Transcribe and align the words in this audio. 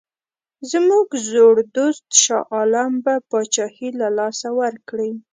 زموږ 0.71 1.07
زوړ 1.29 1.55
دوست 1.77 2.05
شاه 2.23 2.45
عالم 2.55 2.91
به 3.05 3.13
پاچهي 3.29 3.89
له 3.99 4.07
لاسه 4.17 4.49
ورکړي. 4.61 5.11